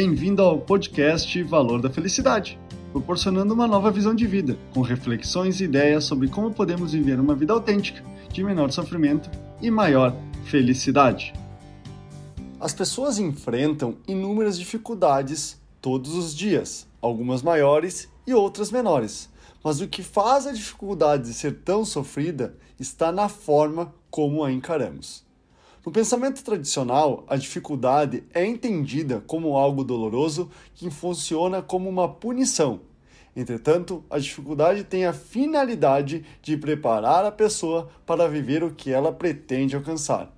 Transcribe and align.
Bem-vindo 0.00 0.42
ao 0.42 0.60
podcast 0.60 1.42
Valor 1.42 1.82
da 1.82 1.90
Felicidade, 1.90 2.56
proporcionando 2.92 3.52
uma 3.52 3.66
nova 3.66 3.90
visão 3.90 4.14
de 4.14 4.28
vida, 4.28 4.56
com 4.72 4.80
reflexões 4.80 5.60
e 5.60 5.64
ideias 5.64 6.04
sobre 6.04 6.28
como 6.28 6.54
podemos 6.54 6.92
viver 6.92 7.18
uma 7.18 7.34
vida 7.34 7.52
autêntica, 7.52 8.00
de 8.32 8.44
menor 8.44 8.70
sofrimento 8.70 9.28
e 9.60 9.72
maior 9.72 10.14
felicidade. 10.44 11.32
As 12.60 12.72
pessoas 12.72 13.18
enfrentam 13.18 13.96
inúmeras 14.06 14.56
dificuldades 14.56 15.60
todos 15.82 16.14
os 16.14 16.32
dias, 16.32 16.86
algumas 17.02 17.42
maiores 17.42 18.08
e 18.24 18.32
outras 18.32 18.70
menores. 18.70 19.28
Mas 19.64 19.80
o 19.80 19.88
que 19.88 20.04
faz 20.04 20.46
a 20.46 20.52
dificuldade 20.52 21.34
ser 21.34 21.62
tão 21.64 21.84
sofrida 21.84 22.56
está 22.78 23.10
na 23.10 23.28
forma 23.28 23.92
como 24.12 24.44
a 24.44 24.52
encaramos. 24.52 25.26
No 25.88 25.92
pensamento 25.92 26.44
tradicional, 26.44 27.24
a 27.26 27.34
dificuldade 27.34 28.22
é 28.34 28.44
entendida 28.44 29.24
como 29.26 29.56
algo 29.56 29.82
doloroso 29.82 30.50
que 30.74 30.90
funciona 30.90 31.62
como 31.62 31.88
uma 31.88 32.06
punição. 32.06 32.80
Entretanto, 33.34 34.04
a 34.10 34.18
dificuldade 34.18 34.84
tem 34.84 35.06
a 35.06 35.14
finalidade 35.14 36.26
de 36.42 36.58
preparar 36.58 37.24
a 37.24 37.32
pessoa 37.32 37.88
para 38.04 38.28
viver 38.28 38.62
o 38.62 38.70
que 38.70 38.92
ela 38.92 39.10
pretende 39.10 39.76
alcançar. 39.76 40.30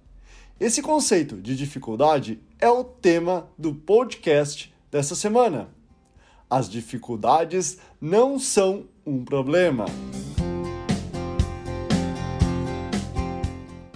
Esse 0.60 0.80
conceito 0.80 1.34
de 1.34 1.56
dificuldade 1.56 2.38
é 2.60 2.70
o 2.70 2.84
tema 2.84 3.48
do 3.58 3.74
podcast 3.74 4.72
dessa 4.88 5.16
semana. 5.16 5.68
As 6.48 6.70
dificuldades 6.70 7.76
não 8.00 8.38
são 8.38 8.84
um 9.04 9.24
problema. 9.24 9.86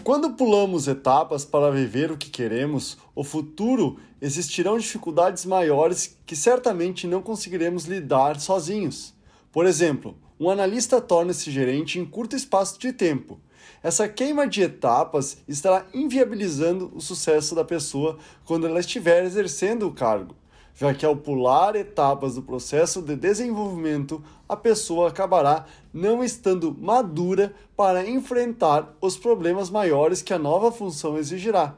Quando 0.04 0.34
pulamos 0.34 0.86
etapas 0.86 1.46
para 1.46 1.70
viver 1.70 2.12
o 2.12 2.18
que 2.18 2.28
queremos, 2.28 2.98
o 3.14 3.24
futuro 3.24 3.98
existirão 4.20 4.76
dificuldades 4.76 5.46
maiores 5.46 6.18
que 6.26 6.36
certamente 6.36 7.06
não 7.06 7.22
conseguiremos 7.22 7.86
lidar 7.86 8.38
sozinhos. 8.38 9.14
Por 9.50 9.64
exemplo, 9.64 10.14
um 10.38 10.50
analista 10.50 11.00
torna-se 11.00 11.50
gerente 11.50 11.98
em 11.98 12.04
curto 12.04 12.36
espaço 12.36 12.78
de 12.78 12.92
tempo. 12.92 13.40
Essa 13.82 14.06
queima 14.06 14.46
de 14.46 14.60
etapas 14.60 15.38
estará 15.48 15.86
inviabilizando 15.94 16.92
o 16.94 17.00
sucesso 17.00 17.54
da 17.54 17.64
pessoa 17.64 18.18
quando 18.44 18.66
ela 18.66 18.80
estiver 18.80 19.24
exercendo 19.24 19.88
o 19.88 19.94
cargo 19.94 20.36
já 20.74 20.92
que 20.92 21.06
ao 21.06 21.16
pular 21.16 21.76
etapas 21.76 22.34
do 22.34 22.42
processo 22.42 23.00
de 23.00 23.14
desenvolvimento, 23.14 24.22
a 24.48 24.56
pessoa 24.56 25.08
acabará 25.08 25.66
não 25.92 26.22
estando 26.22 26.76
madura 26.78 27.54
para 27.76 28.08
enfrentar 28.08 28.92
os 29.00 29.16
problemas 29.16 29.70
maiores 29.70 30.20
que 30.20 30.34
a 30.34 30.38
nova 30.38 30.72
função 30.72 31.16
exigirá. 31.16 31.76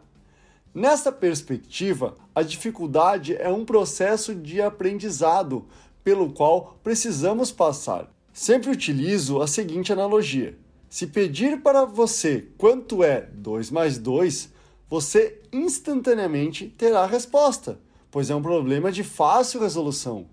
Nesta 0.74 1.12
perspectiva, 1.12 2.14
a 2.34 2.42
dificuldade 2.42 3.36
é 3.36 3.50
um 3.50 3.64
processo 3.64 4.34
de 4.34 4.62
aprendizado 4.62 5.66
pelo 6.02 6.32
qual 6.32 6.78
precisamos 6.82 7.50
passar. 7.50 8.10
Sempre 8.32 8.70
utilizo 8.70 9.40
a 9.40 9.46
seguinte 9.46 9.92
analogia: 9.92 10.58
se 10.88 11.06
pedir 11.06 11.62
para 11.62 11.84
você 11.84 12.48
quanto 12.58 13.02
é 13.02 13.28
2 13.32 13.70
mais 13.70 13.98
2, 13.98 14.52
você 14.88 15.40
instantaneamente 15.52 16.68
terá 16.68 17.00
a 17.00 17.06
resposta 17.06 17.78
pois 18.16 18.30
é 18.30 18.34
um 18.34 18.40
problema 18.40 18.90
de 18.90 19.04
fácil 19.04 19.60
resolução. 19.60 20.24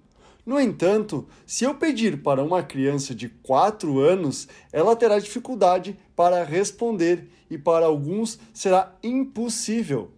No 0.46 0.58
entanto, 0.58 1.28
se 1.46 1.66
eu 1.66 1.76
pedir 1.76 2.24
para 2.24 2.42
uma 2.42 2.64
criança 2.64 3.14
de 3.14 3.28
4 3.28 4.00
anos, 4.00 4.48
ela 4.72 4.96
terá 4.96 5.20
dificuldade 5.20 6.00
para 6.16 6.46
responder 6.46 7.28
e 7.50 7.58
para 7.58 7.86
alguns 7.86 8.40
será 8.54 8.96
impossível. 9.04 10.12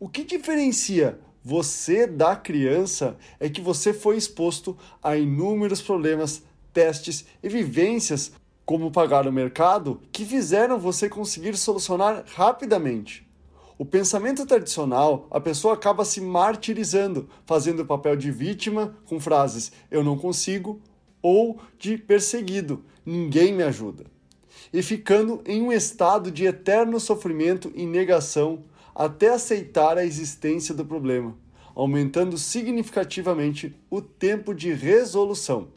O 0.00 0.08
que 0.08 0.24
diferencia 0.24 1.20
você 1.44 2.08
da 2.08 2.34
criança 2.34 3.16
é 3.38 3.48
que 3.48 3.60
você 3.60 3.92
foi 3.94 4.16
exposto 4.16 4.76
a 5.00 5.16
inúmeros 5.16 5.80
problemas, 5.80 6.42
testes 6.72 7.24
e 7.40 7.48
vivências, 7.48 8.32
como 8.66 8.90
pagar 8.90 9.28
o 9.28 9.32
mercado, 9.32 10.00
que 10.10 10.24
fizeram 10.24 10.76
você 10.76 11.08
conseguir 11.08 11.56
solucionar 11.56 12.24
rapidamente. 12.34 13.24
O 13.78 13.84
pensamento 13.84 14.44
tradicional, 14.46 15.26
a 15.30 15.40
pessoa 15.40 15.74
acaba 15.74 16.04
se 16.04 16.20
martirizando, 16.20 17.28
fazendo 17.46 17.80
o 17.80 17.86
papel 17.86 18.16
de 18.16 18.30
vítima 18.30 18.96
com 19.06 19.18
frases 19.18 19.72
eu 19.90 20.04
não 20.04 20.16
consigo 20.16 20.80
ou 21.22 21.58
de 21.78 21.96
perseguido, 21.96 22.84
ninguém 23.06 23.52
me 23.52 23.62
ajuda. 23.62 24.04
E 24.72 24.82
ficando 24.82 25.40
em 25.46 25.62
um 25.62 25.72
estado 25.72 26.30
de 26.30 26.44
eterno 26.44 26.98
sofrimento 26.98 27.72
e 27.74 27.86
negação 27.86 28.64
até 28.94 29.28
aceitar 29.28 29.96
a 29.96 30.04
existência 30.04 30.74
do 30.74 30.84
problema, 30.84 31.36
aumentando 31.74 32.36
significativamente 32.36 33.74
o 33.88 34.02
tempo 34.02 34.54
de 34.54 34.72
resolução. 34.72 35.68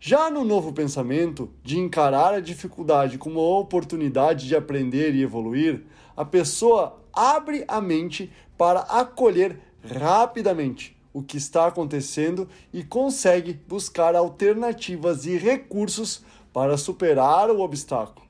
Já 0.00 0.30
no 0.30 0.44
novo 0.44 0.72
pensamento, 0.72 1.50
de 1.64 1.76
encarar 1.76 2.32
a 2.32 2.40
dificuldade 2.40 3.18
como 3.18 3.40
uma 3.40 3.58
oportunidade 3.58 4.46
de 4.46 4.54
aprender 4.54 5.12
e 5.12 5.22
evoluir, 5.22 5.82
a 6.16 6.24
pessoa 6.24 7.00
abre 7.12 7.64
a 7.66 7.80
mente 7.80 8.30
para 8.56 8.80
acolher 8.80 9.58
rapidamente 9.82 10.96
o 11.12 11.20
que 11.20 11.36
está 11.36 11.66
acontecendo 11.66 12.48
e 12.72 12.84
consegue 12.84 13.58
buscar 13.66 14.14
alternativas 14.14 15.26
e 15.26 15.36
recursos 15.36 16.22
para 16.52 16.76
superar 16.76 17.50
o 17.50 17.60
obstáculo. 17.60 18.24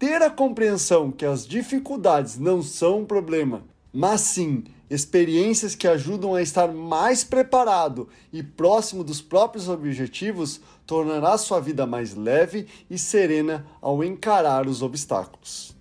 Ter 0.00 0.20
a 0.20 0.30
compreensão 0.30 1.12
que 1.12 1.24
as 1.24 1.46
dificuldades 1.46 2.40
não 2.40 2.60
são 2.60 3.02
um 3.02 3.04
problema, 3.04 3.62
mas 3.92 4.22
sim 4.22 4.64
experiências 4.92 5.74
que 5.74 5.88
ajudam 5.88 6.34
a 6.34 6.42
estar 6.42 6.68
mais 6.68 7.24
preparado 7.24 8.08
e 8.30 8.42
próximo 8.42 9.02
dos 9.02 9.22
próprios 9.22 9.66
objetivos 9.66 10.60
tornará 10.86 11.38
sua 11.38 11.60
vida 11.60 11.86
mais 11.86 12.14
leve 12.14 12.66
e 12.90 12.98
serena 12.98 13.64
ao 13.80 14.04
encarar 14.04 14.66
os 14.66 14.82
obstáculos. 14.82 15.74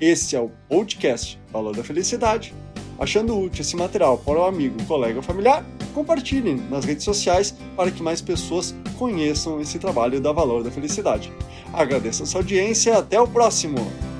Esse 0.00 0.34
é 0.34 0.40
o 0.40 0.50
podcast 0.68 1.40
Valor 1.52 1.76
da 1.76 1.84
Felicidade. 1.84 2.52
Achando 2.98 3.38
útil 3.38 3.62
esse 3.62 3.76
material 3.76 4.18
para 4.18 4.40
o 4.40 4.44
amigo, 4.44 4.82
colega 4.86 5.18
ou 5.18 5.22
familiar, 5.22 5.64
compartilhem 5.94 6.56
nas 6.68 6.84
redes 6.84 7.04
sociais 7.04 7.54
para 7.76 7.92
que 7.92 8.02
mais 8.02 8.20
pessoas 8.20 8.74
conheçam 8.98 9.60
esse 9.60 9.78
trabalho 9.78 10.20
da 10.20 10.32
Valor 10.32 10.64
da 10.64 10.70
Felicidade. 10.70 11.32
Agradeço 11.72 12.24
a 12.24 12.26
sua 12.26 12.40
audiência 12.40 12.90
e 12.90 12.94
até 12.94 13.20
o 13.20 13.28
próximo! 13.28 14.11